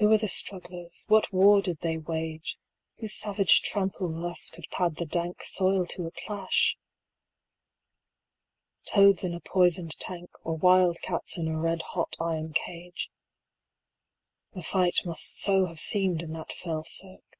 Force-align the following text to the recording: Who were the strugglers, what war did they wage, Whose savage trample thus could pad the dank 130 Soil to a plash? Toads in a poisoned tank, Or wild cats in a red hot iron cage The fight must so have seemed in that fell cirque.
Who 0.00 0.10
were 0.10 0.18
the 0.18 0.28
strugglers, 0.28 1.06
what 1.08 1.32
war 1.32 1.62
did 1.62 1.78
they 1.78 1.96
wage, 1.96 2.58
Whose 2.98 3.14
savage 3.14 3.62
trample 3.62 4.12
thus 4.20 4.50
could 4.50 4.66
pad 4.70 4.96
the 4.96 5.06
dank 5.06 5.38
130 5.38 5.46
Soil 5.46 5.86
to 5.86 6.04
a 6.06 6.10
plash? 6.10 6.76
Toads 8.84 9.24
in 9.24 9.32
a 9.32 9.40
poisoned 9.40 9.98
tank, 9.98 10.28
Or 10.44 10.56
wild 10.58 10.98
cats 11.00 11.38
in 11.38 11.48
a 11.48 11.58
red 11.58 11.80
hot 11.80 12.16
iron 12.20 12.52
cage 12.52 13.10
The 14.52 14.62
fight 14.62 15.06
must 15.06 15.40
so 15.40 15.64
have 15.64 15.80
seemed 15.80 16.20
in 16.22 16.32
that 16.32 16.52
fell 16.52 16.84
cirque. 16.84 17.38